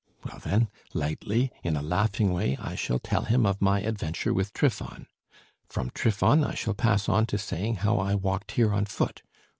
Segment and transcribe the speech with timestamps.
[0.25, 4.51] Well, then, lightly, in a laughing way, I shall tell him of my adventure with
[4.51, 5.05] Trifon.
[5.69, 9.21] From Trifon I shall pass on to saying how I walked here on foot....